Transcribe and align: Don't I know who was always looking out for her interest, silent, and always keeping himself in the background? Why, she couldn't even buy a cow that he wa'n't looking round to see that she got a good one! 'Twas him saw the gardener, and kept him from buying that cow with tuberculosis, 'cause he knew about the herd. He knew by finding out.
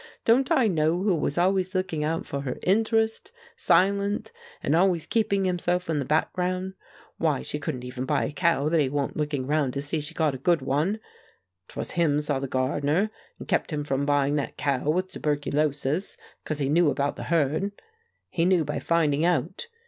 Don't 0.25 0.49
I 0.51 0.67
know 0.67 1.03
who 1.03 1.13
was 1.15 1.37
always 1.37 1.75
looking 1.75 2.03
out 2.03 2.25
for 2.25 2.41
her 2.41 2.57
interest, 2.63 3.31
silent, 3.55 4.31
and 4.63 4.75
always 4.75 5.05
keeping 5.05 5.45
himself 5.45 5.91
in 5.91 5.99
the 5.99 6.05
background? 6.05 6.73
Why, 7.17 7.43
she 7.43 7.59
couldn't 7.59 7.83
even 7.83 8.05
buy 8.05 8.23
a 8.23 8.31
cow 8.31 8.67
that 8.69 8.79
he 8.79 8.89
wa'n't 8.89 9.15
looking 9.15 9.45
round 9.45 9.73
to 9.75 9.81
see 9.83 9.97
that 9.97 10.01
she 10.05 10.15
got 10.15 10.33
a 10.33 10.39
good 10.39 10.63
one! 10.63 10.99
'Twas 11.67 11.91
him 11.91 12.19
saw 12.19 12.39
the 12.39 12.47
gardener, 12.47 13.11
and 13.37 13.47
kept 13.47 13.71
him 13.71 13.83
from 13.83 14.07
buying 14.07 14.37
that 14.37 14.57
cow 14.57 14.89
with 14.89 15.09
tuberculosis, 15.09 16.17
'cause 16.45 16.57
he 16.57 16.67
knew 16.67 16.89
about 16.89 17.15
the 17.15 17.25
herd. 17.25 17.71
He 18.29 18.43
knew 18.45 18.65
by 18.65 18.79
finding 18.79 19.23
out. 19.23 19.67